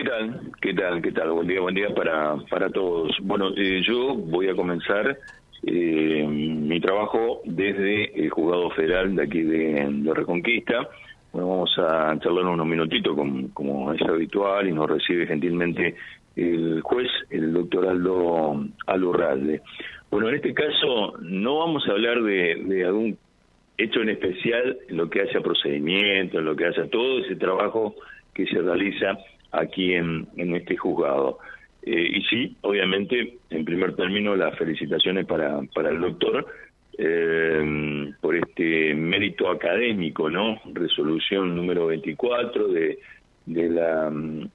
¿Qué 0.00 0.08
tal? 0.08 0.40
¿Qué 0.62 0.72
tal? 0.72 1.02
¿Qué 1.02 1.12
tal? 1.12 1.30
Buen 1.32 1.46
día, 1.46 1.60
buen 1.60 1.74
día 1.74 1.94
para, 1.94 2.34
para 2.48 2.70
todos. 2.70 3.14
Bueno, 3.20 3.50
eh, 3.54 3.82
yo 3.86 4.14
voy 4.14 4.48
a 4.48 4.54
comenzar 4.54 5.18
eh, 5.62 6.26
mi 6.26 6.80
trabajo 6.80 7.42
desde 7.44 8.18
el 8.18 8.30
juzgado 8.30 8.70
federal 8.70 9.14
de 9.14 9.22
aquí 9.22 9.42
de, 9.42 10.10
Reconquista. 10.14 10.88
Bueno, 11.34 11.50
vamos 11.50 11.78
a 11.78 12.18
charlar 12.18 12.46
unos 12.46 12.66
minutitos 12.66 13.14
como, 13.52 13.92
es 13.92 14.00
habitual 14.00 14.68
y 14.68 14.72
nos 14.72 14.88
recibe 14.88 15.26
gentilmente 15.26 15.94
el 16.34 16.80
juez, 16.80 17.10
el 17.28 17.52
doctor 17.52 17.86
Aldo 17.86 18.68
Alurralde. 18.86 19.60
Bueno, 20.10 20.30
en 20.30 20.36
este 20.36 20.54
caso 20.54 21.12
no 21.20 21.58
vamos 21.58 21.86
a 21.86 21.92
hablar 21.92 22.22
de, 22.22 22.62
de 22.64 22.86
algún 22.86 23.18
hecho 23.76 24.00
en 24.00 24.08
especial 24.08 24.78
en 24.88 24.96
lo 24.96 25.10
que 25.10 25.20
hace 25.20 25.36
a 25.36 25.42
procedimiento, 25.42 26.38
en 26.38 26.46
lo 26.46 26.56
que 26.56 26.68
hace 26.68 26.80
a 26.80 26.88
todo 26.88 27.18
ese 27.18 27.36
trabajo 27.36 27.94
que 28.32 28.46
se 28.46 28.62
realiza 28.62 29.18
aquí 29.52 29.94
en, 29.94 30.26
en 30.36 30.54
este 30.56 30.76
juzgado. 30.76 31.38
Eh, 31.82 32.18
y 32.18 32.22
sí, 32.24 32.56
obviamente, 32.60 33.38
en 33.48 33.64
primer 33.64 33.94
término, 33.96 34.36
las 34.36 34.56
felicitaciones 34.58 35.26
para, 35.26 35.60
para 35.74 35.90
el 35.90 36.00
doctor 36.00 36.46
eh, 36.98 38.12
por 38.20 38.36
este 38.36 38.94
mérito 38.94 39.48
académico, 39.48 40.28
¿no? 40.28 40.60
Resolución 40.74 41.56
número 41.56 41.86
24 41.86 42.68
de, 42.68 42.98
de 43.46 43.68
la 43.70 44.12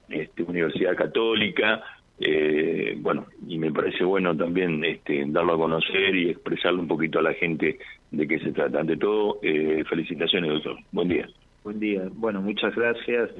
este, 0.08 0.42
Universidad 0.44 0.94
Católica. 0.94 1.82
Eh, 2.18 2.96
bueno, 2.98 3.26
y 3.46 3.58
me 3.58 3.72
parece 3.72 4.04
bueno 4.04 4.34
también 4.34 4.82
este, 4.84 5.24
darlo 5.26 5.54
a 5.54 5.58
conocer 5.58 6.14
y 6.14 6.30
expresarle 6.30 6.80
un 6.80 6.88
poquito 6.88 7.18
a 7.18 7.22
la 7.22 7.34
gente 7.34 7.78
de 8.12 8.28
qué 8.28 8.38
se 8.38 8.52
trata. 8.52 8.80
Ante 8.80 8.96
todo, 8.96 9.40
felicitaciones, 9.40 10.50
doctor. 10.52 10.78
Buen 10.92 11.08
día. 11.08 11.28
Buen 11.64 11.80
día. 11.80 12.08
Bueno, 12.14 12.40
muchas 12.40 12.74
gracias. 12.76 13.30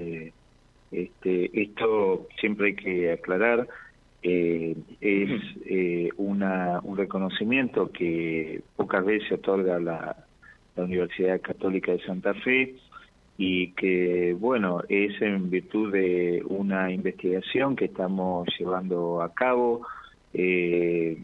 Este, 0.91 1.51
esto 1.63 2.29
siempre 2.41 2.69
hay 2.69 2.75
que 2.77 3.13
aclarar, 3.13 3.69
eh, 4.23 4.77
es 5.01 5.43
eh, 5.67 6.09
una, 6.17 6.81
un 6.83 6.97
reconocimiento 6.97 7.91
que 7.93 8.63
pocas 8.77 9.05
veces 9.05 9.33
otorga 9.33 9.79
la, 9.79 10.17
la 10.75 10.85
Universidad 10.85 11.41
Católica 11.41 11.93
de 11.93 12.01
Santa 12.01 12.35
Fe 12.35 12.77
y 13.39 13.73
que, 13.73 14.35
bueno, 14.39 14.83
es 14.89 15.21
en 15.21 15.51
virtud 15.51 15.93
de 15.93 16.43
una 16.49 16.91
investigación 16.91 17.77
que 17.77 17.87
estamos 17.87 18.49
llevando 18.59 19.21
a 19.23 19.33
cabo. 19.35 19.87
Eh, 20.33 21.19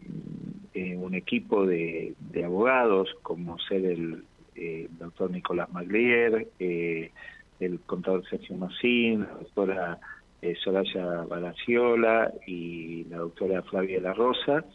un 0.97 1.13
equipo 1.13 1.65
de, 1.65 2.15
de, 2.31 2.43
abogados, 2.43 3.09
como 3.21 3.59
ser 3.59 3.85
el 3.85 4.23
eh, 4.55 4.87
doctor 4.97 5.29
Nicolás 5.29 5.71
Maglier, 5.71 6.47
eh, 6.59 7.11
el 7.59 7.79
contador 7.81 8.23
Sergio 8.29 8.55
Massín, 8.57 9.21
la 9.21 9.33
doctora 9.33 9.99
eh, 10.41 10.55
Soraya 10.63 11.23
Balaciola 11.27 12.31
y 12.47 13.05
la 13.05 13.17
doctora 13.17 13.61
Flavia 13.63 14.01
La 14.01 14.13
Rosa, 14.13 14.65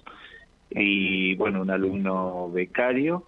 y 0.71 1.35
bueno, 1.37 1.63
un 1.63 1.71
alumno 1.71 2.51
becario. 2.51 3.25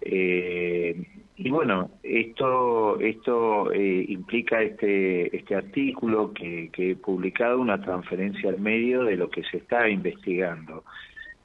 Eh, 0.00 1.02
y 1.36 1.50
bueno, 1.50 1.90
esto 2.02 2.98
esto 3.00 3.72
eh, 3.72 4.04
implica 4.08 4.60
este 4.62 5.36
este 5.36 5.54
artículo 5.54 6.32
que, 6.32 6.70
que 6.72 6.92
he 6.92 6.96
publicado, 6.96 7.60
una 7.60 7.80
transferencia 7.80 8.50
al 8.50 8.60
medio 8.60 9.04
de 9.04 9.16
lo 9.16 9.30
que 9.30 9.42
se 9.44 9.58
está 9.58 9.88
investigando. 9.88 10.84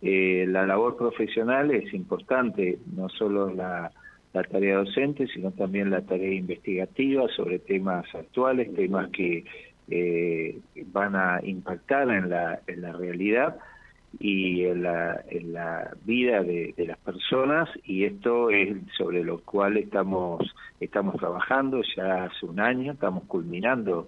Eh, 0.05 0.45
la 0.49 0.65
labor 0.65 0.97
profesional 0.97 1.71
es 1.71 1.93
importante, 1.93 2.77
no 2.93 3.07
solo 3.07 3.53
la 3.53 3.89
la 4.33 4.43
tarea 4.43 4.77
docente, 4.77 5.27
sino 5.27 5.51
también 5.51 5.91
la 5.91 6.01
tarea 6.01 6.33
investigativa 6.33 7.27
sobre 7.35 7.59
temas 7.59 8.05
actuales, 8.15 8.73
temas 8.73 9.09
que 9.11 9.45
eh, 9.89 10.59
van 10.87 11.15
a 11.15 11.39
impactar 11.43 12.09
en 12.09 12.29
la, 12.29 12.59
en 12.67 12.81
la 12.81 12.93
realidad 12.93 13.57
y 14.19 14.65
en 14.65 14.83
la, 14.83 15.23
en 15.29 15.53
la 15.53 15.91
vida 16.05 16.41
de, 16.41 16.73
las 16.77 16.97
personas. 16.99 17.69
Y 17.85 18.05
esto 18.05 18.49
es 18.49 18.75
sobre 18.97 19.23
lo 19.23 19.39
cual 19.41 19.77
estamos 19.77 20.41
estamos 20.79 21.15
trabajando 21.15 21.81
ya 21.95 22.25
hace 22.25 22.45
un 22.45 22.59
año 22.59 22.91
estamos 22.91 23.23
culminando 23.25 24.07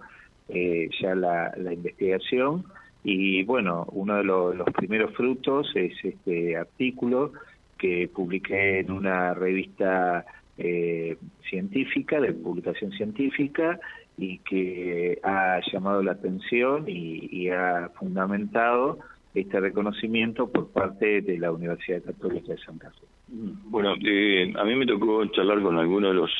eh, 0.49 0.89
ya 1.01 1.15
la, 1.15 1.53
la, 1.57 1.73
investigación. 1.73 2.65
Y 3.03 3.43
bueno 3.43 3.85
uno 3.91 4.17
de 4.17 4.23
los 4.23 4.71
primeros 4.75 5.13
frutos 5.13 5.71
es 5.75 5.93
este 6.03 6.57
artículo 6.57 7.33
que 7.77 8.07
publiqué 8.07 8.79
en 8.79 8.91
una 8.91 9.33
revista 9.33 10.25
eh, 10.57 11.17
científica, 11.49 12.19
de 12.19 12.33
publicación 12.33 12.91
científica, 12.91 13.79
y 14.17 14.39
que 14.39 15.19
ha 15.23 15.59
llamado 15.71 16.01
la 16.01 16.13
atención 16.13 16.85
y, 16.87 17.49
ha 17.49 17.89
fundamentado 17.99 18.99
este 19.33 19.59
reconocimiento 19.59 20.49
por 20.49 20.69
parte 20.69 21.21
de 21.21 21.37
la 21.37 21.51
Universidad 21.51 22.01
Católica 22.03 22.53
de 22.53 22.57
San 22.59 22.77
Carlos. 22.77 23.03
Bueno, 23.27 23.95
eh, 24.03 24.53
a 24.57 24.63
mí 24.63 24.75
me 24.75 24.85
tocó 24.85 25.25
charlar 25.27 25.61
con 25.61 25.77
algunos 25.77 26.11
de 26.11 26.15
los 26.15 26.31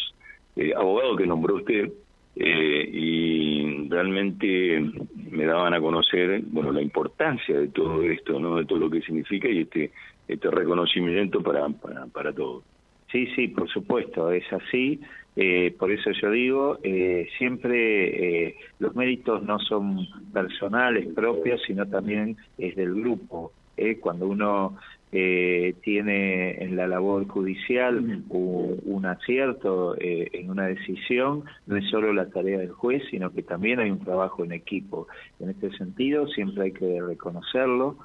eh, 0.56 0.73
abogados 0.75 1.17
que 1.17 1.28
nombró 1.28 1.56
usted 1.56 1.91
eh, 2.38 2.90
y 2.91 3.90
realmente 3.90 4.91
me 5.31 5.46
daban 5.46 5.74
a 5.74 5.81
conocer 5.81 6.41
bueno 6.47 6.72
la 6.72 6.81
importancia 6.81 7.59
de 7.59 7.68
todo 7.69 8.03
esto 8.03 8.40
no 8.40 8.58
de 8.58 8.66
todo 8.66 8.80
lo 8.80 8.90
que 8.90 9.02
significa 9.02 9.47
y 9.47 9.62
este 9.62 9.91
este 10.28 10.50
reconocimiento 10.50 11.41
para 11.41 11.68
para, 11.69 12.06
para 12.08 12.34
todos. 12.34 12.63
Sí 13.12 13.28
sí 13.35 13.47
por 13.50 13.69
supuesto 13.69 14.31
es 14.31 14.46
así. 14.52 15.00
Eh, 15.38 15.75
por 15.78 15.91
eso 15.91 16.12
yo 16.12 16.31
digo 16.31 16.80
eh, 16.81 17.28
siempre 17.38 18.47
eh, 18.47 18.56
los 18.80 18.96
méritos 18.96 19.44
no 19.44 19.59
son 19.59 20.08
personales 20.31 21.14
propios 21.14 21.62
sino 21.68 21.85
también 21.85 22.38
es 22.58 22.74
del 22.78 22.96
grupo 22.96 23.52
eh, 23.75 24.00
cuando 24.00 24.28
uno 24.28 24.78
eh, 25.11 25.75
tiene 25.83 26.63
en 26.63 26.75
la 26.75 26.88
labor 26.88 27.27
judicial 27.27 28.23
un, 28.29 29.05
acierto 29.05 29.95
eh, 29.97 30.29
en 30.33 30.49
una 30.49 30.66
decisión, 30.66 31.43
no 31.67 31.77
es 31.77 31.88
solo 31.89 32.11
la 32.11 32.29
tarea 32.29 32.57
del 32.57 32.71
juez, 32.71 33.03
sino 33.11 33.31
que 33.31 33.43
también 33.43 33.79
hay 33.79 33.91
un 33.91 34.03
trabajo 34.03 34.43
en 34.43 34.51
equipo. 34.51 35.07
En 35.39 35.49
este 35.49 35.71
sentido, 35.77 36.27
siempre 36.27 36.66
hay 36.66 36.71
que 36.71 37.01
reconocerlo 37.01 37.97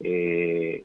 eh, 0.00 0.82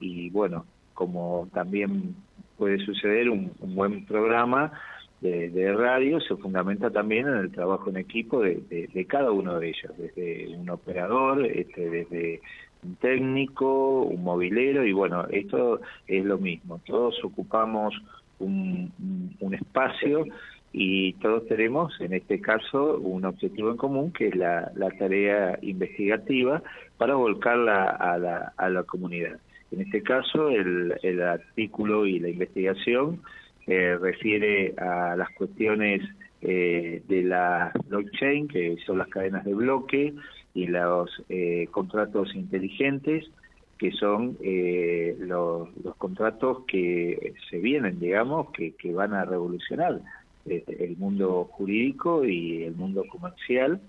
y 0.00 0.30
bueno, 0.30 0.64
como 0.94 1.48
también 1.52 2.14
puede 2.56 2.78
suceder, 2.78 3.28
un, 3.28 3.52
buen 3.60 4.06
programa 4.06 4.72
de, 5.20 5.72
radio 5.74 6.20
se 6.20 6.36
fundamenta 6.36 6.90
también 6.90 7.26
en 7.26 7.36
el 7.36 7.50
trabajo 7.50 7.90
en 7.90 7.96
equipo 7.96 8.40
de, 8.40 8.88
de, 8.92 9.04
cada 9.06 9.30
uno 9.30 9.58
de 9.58 9.68
ellos, 9.68 9.92
desde 9.98 10.56
un 10.56 10.70
operador, 10.70 11.44
este, 11.44 11.90
desde 11.90 12.40
un 12.86 12.96
técnico, 12.96 14.02
un 14.02 14.22
movilero 14.22 14.84
y 14.84 14.92
bueno, 14.92 15.26
esto 15.30 15.80
es 16.06 16.24
lo 16.24 16.38
mismo, 16.38 16.80
todos 16.86 17.22
ocupamos 17.24 17.94
un, 18.38 18.92
un 19.40 19.54
espacio 19.54 20.24
y 20.72 21.14
todos 21.14 21.46
tenemos, 21.46 21.98
en 22.00 22.12
este 22.12 22.40
caso, 22.40 22.98
un 22.98 23.24
objetivo 23.24 23.70
en 23.70 23.76
común 23.76 24.12
que 24.12 24.28
es 24.28 24.36
la, 24.36 24.70
la 24.74 24.90
tarea 24.90 25.58
investigativa 25.62 26.62
para 26.98 27.14
volcarla 27.14 27.84
a 27.86 28.18
la, 28.18 28.52
a 28.56 28.68
la 28.68 28.82
comunidad. 28.82 29.38
En 29.72 29.80
este 29.80 30.02
caso, 30.02 30.50
el, 30.50 30.94
el 31.02 31.22
artículo 31.22 32.06
y 32.06 32.18
la 32.18 32.28
investigación 32.28 33.22
eh, 33.66 33.96
refiere 34.00 34.74
a 34.76 35.16
las 35.16 35.30
cuestiones 35.30 36.02
eh, 36.42 37.02
de 37.08 37.22
la 37.22 37.72
blockchain, 37.88 38.46
que 38.46 38.76
son 38.86 38.98
las 38.98 39.08
cadenas 39.08 39.44
de 39.44 39.54
bloque, 39.54 40.14
y 40.56 40.66
los 40.66 41.10
eh, 41.28 41.68
contratos 41.70 42.34
inteligentes, 42.34 43.26
que 43.78 43.92
son 43.92 44.38
eh, 44.42 45.14
los, 45.20 45.68
los, 45.84 45.94
contratos 45.96 46.64
que 46.66 47.34
se 47.50 47.58
vienen, 47.58 48.00
digamos, 48.00 48.50
que, 48.52 48.72
que 48.72 48.92
van 48.92 49.12
a 49.12 49.26
revolucionar 49.26 50.00
eh, 50.46 50.64
el 50.78 50.96
mundo 50.96 51.44
jurídico 51.52 52.24
y 52.24 52.62
el 52.62 52.74
mundo 52.74 53.04
comercial. 53.10 53.80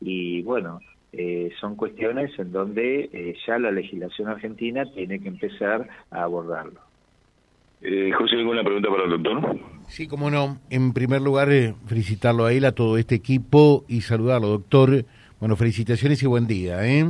Y 0.00 0.40
bueno, 0.42 0.80
eh, 1.12 1.52
son 1.60 1.76
cuestiones 1.76 2.36
en 2.38 2.50
donde 2.52 3.10
eh, 3.12 3.36
ya 3.46 3.58
la 3.58 3.70
legislación 3.70 4.28
argentina 4.28 4.84
tiene 4.94 5.20
que 5.20 5.28
empezar 5.28 5.88
a 6.10 6.22
abordarlo. 6.22 6.80
Eh, 7.82 8.10
José, 8.16 8.36
¿alguna 8.36 8.64
pregunta 8.64 8.88
para 8.88 9.04
el 9.04 9.10
doctor? 9.10 9.60
Sí, 9.88 10.08
cómo 10.08 10.30
no. 10.30 10.58
En 10.70 10.94
primer 10.94 11.20
lugar, 11.20 11.50
felicitarlo 11.86 12.46
a 12.46 12.52
él, 12.54 12.64
a 12.64 12.72
todo 12.72 12.96
este 12.96 13.14
equipo 13.14 13.84
y 13.86 14.00
saludarlo, 14.00 14.48
doctor. 14.48 15.04
Bueno, 15.44 15.56
felicitaciones 15.56 16.22
y 16.22 16.26
buen 16.26 16.46
día, 16.46 16.88
¿eh? 16.88 17.04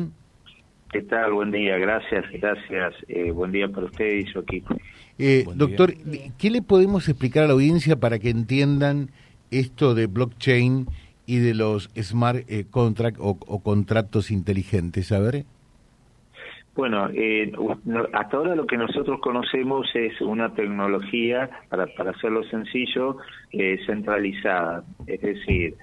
¿Qué 0.91 1.03
tal? 1.03 1.35
Buen 1.35 1.53
día, 1.53 1.79
gracias, 1.79 2.25
gracias. 2.33 2.93
Eh, 3.07 3.31
buen 3.31 3.53
día 3.53 3.69
para 3.69 3.87
usted 3.87 4.13
y 4.13 4.25
su 4.25 4.41
equipo. 4.41 4.75
Eh, 5.21 5.45
doctor, 5.55 5.95
¿qué 6.37 6.51
le 6.51 6.61
podemos 6.61 7.09
explicar 7.09 7.45
a 7.45 7.47
la 7.47 7.53
audiencia 7.53 7.95
para 7.95 8.19
que 8.19 8.31
entiendan 8.31 9.11
esto 9.53 9.95
de 9.95 10.09
blockchain 10.09 10.87
y 11.27 11.37
de 11.39 11.55
los 11.55 11.91
smart 11.97 12.39
eh, 12.49 12.65
contract 12.69 13.19
o, 13.21 13.37
contratos 13.63 14.33
inteligentes? 14.33 15.13
A 15.13 15.21
ver. 15.21 15.45
Bueno, 16.75 17.09
eh, 17.15 17.53
hasta 18.15 18.37
ahora 18.37 18.57
lo 18.57 18.67
que 18.67 18.77
nosotros 18.77 19.21
conocemos 19.21 19.87
es 19.95 20.21
una 20.21 20.53
tecnología, 20.55 21.51
para, 21.69 21.87
para 21.87 22.11
hacerlo 22.11 22.43
sencillo, 22.51 23.19
eh, 23.53 23.79
centralizada. 23.87 24.83
Es 25.07 25.21
decir, 25.21 25.77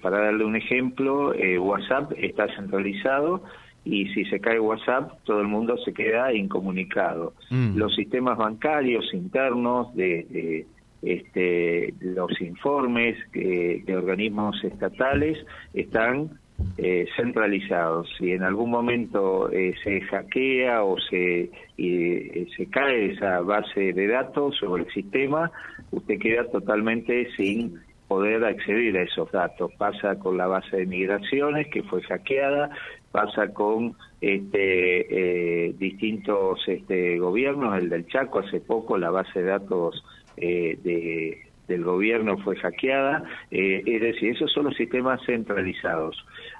para 0.00 0.18
darle 0.18 0.44
un 0.44 0.56
ejemplo, 0.56 1.32
WhatsApp 1.60 2.12
está 2.16 2.46
centralizado 2.54 3.42
y 3.84 4.06
si 4.14 4.24
se 4.26 4.40
cae 4.40 4.58
WhatsApp, 4.58 5.12
todo 5.24 5.40
el 5.40 5.48
mundo 5.48 5.76
se 5.78 5.92
queda 5.92 6.32
incomunicado. 6.32 7.34
Mm. 7.50 7.76
Los 7.76 7.94
sistemas 7.94 8.38
bancarios 8.38 9.12
internos 9.12 9.94
de, 9.94 10.66
este, 11.02 11.92
los 12.00 12.40
informes 12.40 13.16
de 13.32 13.96
organismos 13.96 14.62
estatales 14.64 15.38
están 15.74 16.30
eh, 16.76 17.06
centralizados. 17.16 18.08
Si 18.18 18.32
en 18.32 18.42
algún 18.42 18.70
momento 18.70 19.50
eh, 19.50 19.74
se 19.82 20.00
hackea 20.00 20.82
o 20.82 20.98
se, 20.98 21.50
eh, 21.78 22.46
se 22.56 22.66
cae 22.66 23.12
esa 23.12 23.40
base 23.40 23.92
de 23.92 24.06
datos 24.08 24.62
o 24.62 24.76
el 24.76 24.86
sistema, 24.92 25.50
usted 25.90 26.18
queda 26.18 26.50
totalmente 26.50 27.28
sin 27.36 27.80
poder 28.08 28.44
acceder 28.44 28.96
a 28.96 29.02
esos 29.02 29.30
datos. 29.32 29.72
Pasa 29.78 30.18
con 30.18 30.36
la 30.36 30.46
base 30.46 30.76
de 30.76 30.86
migraciones 30.86 31.68
que 31.68 31.82
fue 31.82 32.02
hackeada, 32.02 32.70
pasa 33.12 33.52
con 33.52 33.94
este, 34.20 35.68
eh, 35.68 35.74
distintos 35.78 36.60
este, 36.66 37.18
gobiernos, 37.18 37.78
el 37.78 37.88
del 37.88 38.06
Chaco 38.08 38.40
hace 38.40 38.60
poco, 38.60 38.98
la 38.98 39.10
base 39.10 39.40
de 39.40 39.46
datos 39.46 40.04
eh, 40.36 40.78
de, 40.82 41.42
del 41.68 41.84
gobierno 41.84 42.36
fue 42.38 42.56
hackeada, 42.56 43.24
eh, 43.50 43.82
es 43.86 44.00
decir, 44.00 44.32
esos 44.32 44.52
son 44.52 44.64
los 44.64 44.76
sistemas 44.76 45.20
centralizados. 45.24 46.16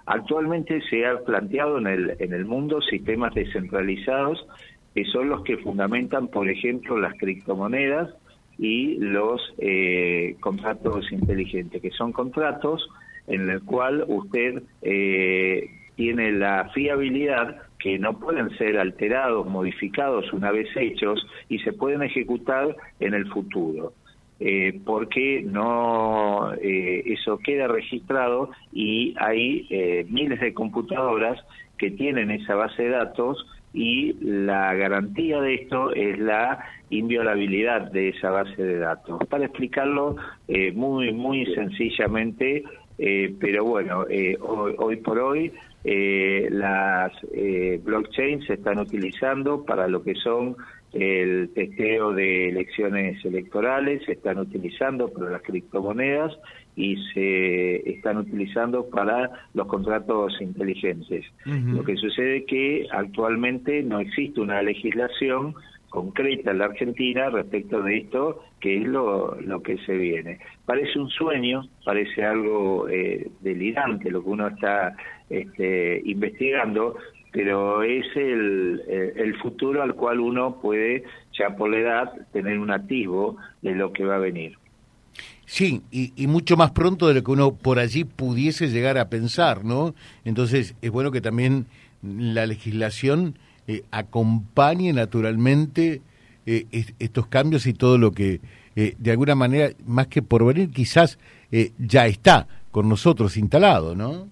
Actualmente 0.07 0.81
se 0.89 1.07
ha 1.07 1.19
planteado 1.25 1.79
en 1.79 1.87
el, 1.87 2.17
en 2.19 2.33
el 2.33 2.45
mundo 2.45 2.81
sistemas 2.81 3.35
descentralizados 3.35 4.47
que 4.95 5.05
son 5.07 5.29
los 5.29 5.43
que 5.43 5.57
fundamentan, 5.59 6.29
por 6.29 6.49
ejemplo, 6.49 6.97
las 6.99 7.15
criptomonedas 7.15 8.15
y 8.59 8.97
los 8.97 9.41
contratos 10.41 11.11
inteligentes, 11.13 11.83
que 11.83 11.91
son 11.91 12.13
contratos 12.13 12.89
en 13.27 13.49
el 13.49 13.63
cual 13.63 14.05
usted 14.07 14.63
eh, 14.83 15.71
tiene 15.97 16.33
la 16.33 16.71
fiabilidad 16.75 17.63
que 17.79 17.99
no 17.99 18.19
pueden 18.19 18.51
ser 18.57 18.79
alterados, 18.79 19.47
modificados 19.47 20.33
una 20.33 20.51
vez 20.51 20.69
hechos 20.77 21.27
y 21.49 21.59
se 21.61 21.73
pueden 21.73 22.03
ejecutar 22.03 22.75
en 23.01 23.15
el 23.15 23.27
futuro. 23.29 23.93
Eh, 24.41 24.81
porque 24.85 25.43
no 25.45 26.53
eh, 26.55 27.03
eso 27.07 27.39
queda 27.39 27.69
registrado 27.69 28.51
y 28.73 29.15
hay 29.19 29.67
eh, 29.71 30.07
miles 30.09 30.41
de 30.41 30.53
computadoras 30.53 31.41
que 31.79 31.93
tienen 31.93 32.33
esa 32.33 32.57
base 32.57 32.83
de 32.83 32.89
datos 32.89 33.47
y 33.75 34.15
la 34.23 34.73
garantía 34.75 35.41
de 35.41 35.55
esto 35.55 35.93
es 35.93 36.19
la 36.19 36.65
inviolabilidad 36.89 37.91
de 37.91 38.09
esa 38.11 38.31
base 38.31 38.63
de 38.63 38.79
datos. 38.79 39.21
Para 39.29 39.45
explicarlo 39.45 40.17
eh, 40.49 40.73
muy 40.73 41.13
muy 41.13 41.45
sencillamente, 41.55 42.65
pero 42.97 43.65
bueno, 43.65 44.07
hoy, 44.41 44.75
hoy 44.79 44.97
por 44.97 45.19
hoy 45.19 45.53
eh, 45.87 46.49
las 46.51 47.13
eh, 47.35 47.79
blockchains 47.85 48.47
se 48.47 48.55
están 48.55 48.79
utilizando 48.79 49.67
para 49.67 49.87
lo 49.87 50.03
que 50.03 50.15
son 50.15 50.57
el 50.95 51.51
testeo 51.55 52.13
de 52.13 52.49
elecciones 52.49 53.23
electorales, 53.25 54.03
se 54.07 54.13
están 54.13 54.39
utilizando 54.39 55.09
para 55.09 55.31
las 55.31 55.43
criptomonedas 55.43 56.33
y 56.77 56.97
se 57.13 57.89
están 57.91 58.19
utilizando 58.19 58.89
para 58.89 59.31
los 59.55 59.67
contratos 59.67 60.41
inteligentes. 60.41 61.25
Lo 61.45 61.85
que 61.85 61.97
sucede 61.97 62.39
es 62.39 62.47
que 62.47 62.87
actualmente 62.91 63.83
no 63.83 64.01
existe 64.01 64.41
una 64.41 64.63
legislación 64.63 65.55
concreta 65.95 66.51
en 66.51 66.59
la 66.59 66.65
Argentina 66.65 67.31
respecto 67.31 67.81
de 67.81 67.99
esto, 67.99 68.43
que 68.61 68.79
es 68.79 68.85
lo, 68.85 69.41
lo 69.41 69.63
que 69.63 69.79
se 69.79 69.97
viene. 69.97 70.41
Parece 70.67 70.99
un 70.99 71.09
sueño, 71.09 71.69
parece 71.85 72.25
algo 72.25 72.89
eh, 72.89 73.31
delirante 73.41 74.11
lo 74.11 74.25
que 74.25 74.29
uno 74.29 74.49
está 74.49 74.97
este, 75.31 76.03
investigando, 76.05 76.97
pero 77.35 77.83
es 77.83 78.07
el, 78.15 78.81
el, 78.89 79.37
futuro 79.39 79.83
al 79.83 79.95
cual 79.95 80.21
uno 80.21 80.61
puede, 80.61 81.03
ya 81.37 81.57
por 81.57 81.69
la 81.69 81.79
edad, 81.79 82.13
tener 82.33 82.61
un 82.61 82.71
activo 82.71 83.37
de 83.61 83.75
lo 83.75 83.93
que 83.93 84.05
va 84.05 84.15
a 84.15 84.21
venir. 84.21 84.57
Sí, 85.45 85.83
y, 85.91 86.13
y, 86.15 86.29
mucho 86.29 86.57
más 86.57 86.71
pronto 86.71 87.09
de 87.09 87.15
lo 87.15 87.25
que 87.25 87.33
uno 87.33 87.57
por 87.57 87.81
allí 87.81 88.05
pudiese 88.05 88.69
llegar 88.69 88.99
a 88.99 89.11
pensar, 89.11 89.65
¿no? 89.65 89.97
Entonces 90.25 90.77
es 90.81 90.91
bueno 90.93 91.11
que 91.11 91.21
también 91.21 91.67
la 92.03 92.47
legislación 92.47 93.35
eh, 93.67 93.83
acompañe 93.91 94.93
naturalmente 94.93 96.03
eh, 96.45 96.67
estos 96.99 97.27
cambios 97.29 97.67
y 97.67 97.73
todo 97.73 97.97
lo 97.97 98.13
que 98.13 98.41
eh, 98.77 98.95
de 98.99 99.11
alguna 99.11 99.35
manera, 99.35 99.71
más 99.87 100.09
que 100.09 100.21
por 100.21 100.45
venir, 100.45 100.71
quizás 100.71 101.19
ya 101.79 102.07
está 102.07 102.49
con 102.73 102.89
nosotros 102.89 103.37
instalado, 103.37 103.95
¿no? 103.95 104.27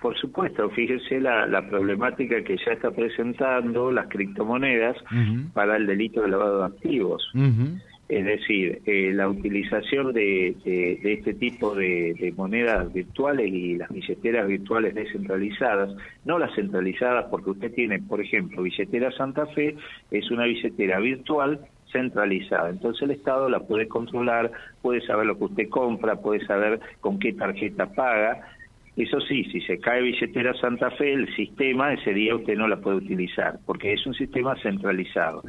Por 0.00 0.16
supuesto, 0.16 0.70
fíjese 0.70 1.20
la, 1.20 1.46
la 1.46 1.68
problemática 1.68 2.42
que 2.42 2.56
ya 2.56 2.72
está 2.72 2.90
presentando 2.90 3.92
las 3.92 4.08
criptomonedas 4.08 4.96
para 5.52 5.76
el 5.76 5.86
delito 5.86 6.22
de 6.22 6.28
lavado 6.28 6.60
de 6.60 6.66
activos. 6.66 7.30
Es 8.10 8.24
decir, 8.24 8.82
eh, 8.86 9.12
la 9.14 9.28
utilización 9.28 10.12
de, 10.12 10.56
este 11.04 11.32
tipo 11.34 11.76
de, 11.76 12.34
monedas 12.36 12.92
virtuales 12.92 13.46
y 13.46 13.76
las 13.76 13.88
billeteras 13.88 14.48
virtuales 14.48 14.96
descentralizadas, 14.96 15.94
no 16.24 16.36
las 16.36 16.52
centralizadas 16.56 17.26
porque 17.30 17.50
usted 17.50 17.72
tiene, 17.72 18.00
por 18.00 18.20
ejemplo, 18.20 18.62
billetera 18.62 19.12
Santa 19.12 19.46
Fe, 19.46 19.76
es 20.10 20.28
una 20.32 20.46
billetera 20.46 20.98
virtual 20.98 21.60
centralizada. 21.92 22.70
Entonces 22.70 23.02
el 23.02 23.12
Estado 23.12 23.48
la 23.48 23.60
puede 23.60 23.86
controlar, 23.86 24.50
puede 24.82 25.02
saber 25.02 25.26
lo 25.26 25.38
que 25.38 25.44
usted 25.44 25.68
compra, 25.68 26.16
puede 26.16 26.44
saber 26.46 26.80
con 27.00 27.20
qué 27.20 27.32
tarjeta 27.32 27.86
paga. 27.92 28.40
Eso 29.00 29.18
sí, 29.22 29.44
si 29.44 29.62
se 29.62 29.78
cae 29.78 30.02
billetera 30.02 30.52
Santa 30.60 30.90
Fe, 30.90 31.14
el 31.14 31.34
sistema 31.34 31.94
ese 31.94 32.12
día 32.12 32.36
usted 32.36 32.54
no 32.54 32.68
la 32.68 32.80
puede 32.80 32.98
utilizar, 32.98 33.58
porque 33.64 33.94
es 33.94 34.06
un 34.06 34.12
sistema 34.12 34.54
centralizado 34.62 35.42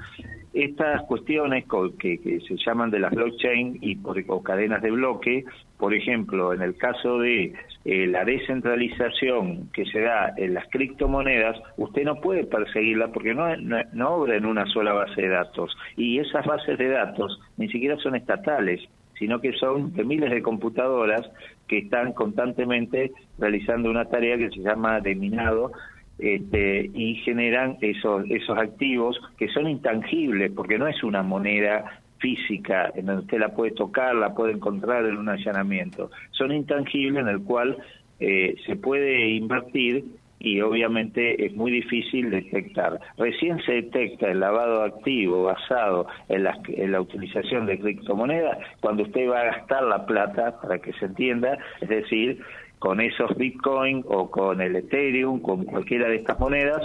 estas 0.54 1.04
cuestiones 1.04 1.66
que, 1.98 2.20
se 2.48 2.56
llaman 2.66 2.92
de 2.92 3.00
las 3.00 3.12
blockchain 3.12 3.78
y 3.82 3.96
por, 3.96 4.22
o 4.28 4.44
cadenas 4.44 4.82
de 4.82 4.92
bloque, 4.92 5.46
por 5.78 5.94
ejemplo, 5.94 6.54
en 6.54 6.62
el 6.62 6.76
caso 6.76 7.20
de 7.20 7.54
eh, 7.86 8.08
la 8.08 8.26
descentralización 8.26 9.70
que 9.72 9.86
se 9.86 10.02
da 10.02 10.34
en 10.36 10.54
las 10.54 10.68
criptomonedas, 10.70 11.58
usted 11.78 12.04
no 12.04 12.16
puede 12.16 12.44
perseguirla 12.44 13.08
porque 13.08 13.34
no, 13.34 13.56
no, 13.56 14.10
obra 14.10 14.36
en 14.36 14.46
una 14.46 14.66
sola 14.68 14.94
base 14.94 15.22
de 15.22 15.30
datos. 15.30 15.76
Y 15.96 16.20
esas 16.20 16.46
bases 16.46 16.78
de 16.78 16.90
datos 16.90 17.40
ni 17.58 17.70
siquiera 17.70 17.96
son 17.98 18.16
estatales, 18.16 18.82
sino 19.22 19.40
que 19.40 19.54
son 19.54 19.94
de 19.94 20.04
miles 20.04 20.32
de 20.32 20.42
computadoras 20.42 21.30
que 21.68 21.78
están 21.78 22.12
constantemente 22.14 23.12
realizando 23.38 23.88
una 23.88 24.06
tarea 24.06 24.36
que 24.36 24.50
se 24.50 24.62
llama 24.62 25.00
de 25.00 25.14
minado 25.14 25.74
este, 26.18 26.90
y 26.92 27.14
generan 27.18 27.78
esos, 27.82 28.26
esos 28.32 28.58
activos 28.58 29.22
que 29.38 29.48
son 29.50 29.70
intangibles, 29.70 30.52
porque 30.54 30.80
no 30.80 30.88
es 30.88 31.04
una 31.04 31.22
moneda 31.22 32.02
física 32.18 32.92
en 32.96 33.06
donde 33.06 33.22
usted 33.22 33.38
la 33.38 33.54
puede 33.54 33.74
tocar, 33.74 34.16
la 34.16 34.34
puede 34.34 34.54
encontrar 34.54 35.06
en 35.06 35.18
un 35.18 35.30
allanamiento. 35.30 36.10
Son 36.32 36.52
intangibles 36.52 37.22
en 37.22 37.28
el 37.28 37.44
cual 37.44 37.78
eh, 38.20 38.56
se 38.66 38.76
puede 38.76 39.30
invertir 39.30 40.04
y 40.44 40.62
obviamente 40.62 41.46
es 41.46 41.56
muy 41.56 41.72
difícil 41.72 42.30
detectar. 42.32 43.00
Recién 43.18 43.62
se 43.64 43.74
detecta 43.74 44.32
el 44.32 44.40
lavado 44.40 44.84
activo 44.84 45.44
basado 45.44 46.08
en 46.30 46.44
la, 46.44 46.58
en 46.68 46.92
la 46.92 47.02
utilización 47.02 47.66
de 47.66 47.80
criptomonedas 47.80 48.58
cuando 48.80 49.04
usted 49.04 49.30
va 49.30 49.42
a 49.42 49.46
gastar 49.46 49.84
la 49.84 50.06
plata, 50.06 50.60
para 50.62 50.80
que 50.80 50.94
se 50.94 51.06
entienda, 51.06 51.58
es 51.80 51.90
decir, 51.90 52.42
con 52.80 53.00
esos 53.00 53.36
Bitcoin 53.38 54.04
o 54.08 54.32
con 54.32 54.60
el 54.62 54.76
Ethereum, 54.76 55.40
con 55.40 55.66
cualquiera 55.66 56.10
de 56.10 56.16
estas 56.16 56.40
monedas, 56.40 56.82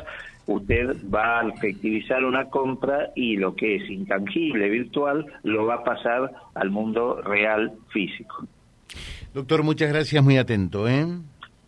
usted 0.46 0.96
va 1.12 1.40
a 1.40 1.48
efectivizar 1.48 2.25
una 2.25 2.50
compra 2.50 3.10
y 3.14 3.36
lo 3.36 3.54
que 3.54 3.76
es 3.76 3.90
intangible, 3.90 4.68
virtual, 4.68 5.25
lo 5.42 5.64
va 5.66 5.76
a 5.76 5.84
pasar 5.84 6.30
al 6.54 6.70
mundo 6.70 7.22
real 7.22 7.72
físico. 7.88 8.46
Doctor, 9.32 9.62
muchas 9.62 9.88
gracias, 9.88 10.22
muy 10.22 10.36
atento. 10.36 10.88
¿eh? 10.88 11.06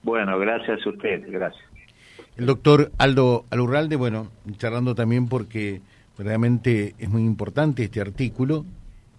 Bueno, 0.03 0.39
gracias 0.39 0.87
a 0.87 0.91
usted, 0.91 1.25
gracias. 1.29 1.68
El 2.39 2.47
doctor 2.47 2.93
Aldo 2.99 3.47
Alurralde, 3.51 3.97
bueno, 3.97 4.31
charlando 4.59 4.95
también 4.95 5.27
porque 5.27 5.81
realmente 6.17 6.95
es 6.97 7.09
muy 7.09 7.23
importante 7.23 7.83
este 7.83 8.01
artículo 8.01 8.65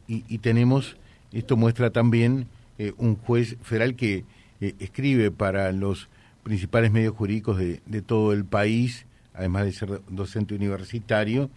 y, 0.08 0.38
tenemos, 0.38 0.96
esto 1.34 1.58
muestra 1.58 1.90
también 1.90 2.48
eh, 2.78 2.94
un 2.98 3.18
juez 3.18 3.58
federal 3.62 3.96
que 3.96 4.24
eh, 4.62 4.74
escribe 4.80 5.32
para 5.32 5.74
los 5.74 6.08
principales 6.44 6.94
medios 6.94 7.14
jurídicos 7.14 7.58
de, 7.58 8.02
todo 8.04 8.32
el 8.32 8.46
país, 8.46 9.06
además 9.34 9.66
de 9.66 9.74
ser 9.74 10.02
docente 10.08 10.56
universitario, 10.56 11.50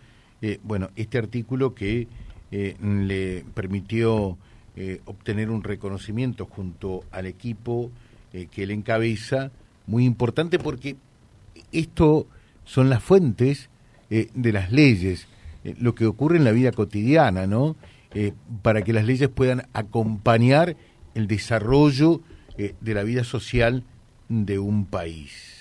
eh, 0.42 0.58
bueno, 0.64 0.90
este 0.96 1.16
artículo 1.16 1.76
que 1.76 2.08
le 2.50 3.44
permitió 3.54 4.36
obtener 5.04 5.48
un 5.48 5.62
reconocimiento 5.62 6.44
junto 6.44 7.04
al 7.12 7.26
equipo 7.26 7.92
que 8.32 8.62
él 8.64 8.72
encabeza, 8.72 9.52
muy 9.86 10.04
importante 10.04 10.58
porque 10.58 10.96
esto 11.72 12.26
son 12.64 12.90
las 12.90 13.02
fuentes 13.02 13.70
de 14.10 14.52
las 14.52 14.70
leyes, 14.70 15.26
lo 15.78 15.94
que 15.94 16.06
ocurre 16.06 16.36
en 16.36 16.44
la 16.44 16.52
vida 16.52 16.70
cotidiana, 16.70 17.46
¿no? 17.46 17.76
para 18.60 18.82
que 18.82 18.92
las 18.92 19.06
leyes 19.06 19.30
puedan 19.30 19.68
acompañar 19.72 20.76
el 21.14 21.26
desarrollo 21.26 22.20
eh, 22.58 22.74
de 22.80 22.94
la 22.94 23.02
vida 23.02 23.24
social 23.24 23.84
de 24.28 24.58
un 24.58 24.86
país 24.86 25.52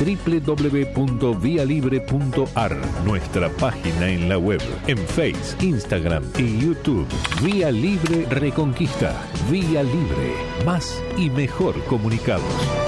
www.vialibre.ar, 0.00 2.76
nuestra 3.04 3.48
página 3.48 4.08
en 4.08 4.28
la 4.28 4.38
web, 4.38 4.60
en 4.88 4.98
Face, 4.98 5.56
Instagram 5.64 6.24
y 6.36 6.58
YouTube. 6.58 7.06
Vía 7.42 7.70
Libre 7.70 8.26
Reconquista. 8.28 9.14
Vía 9.48 9.84
Libre. 9.84 10.34
Más 10.66 11.00
y 11.16 11.30
mejor 11.30 11.80
comunicados. 11.84 12.83